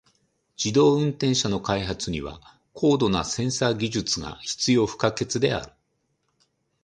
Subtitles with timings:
[0.57, 2.41] 自動運転車の開発には
[2.73, 5.73] 高度なセンサー技術が必要不可欠である。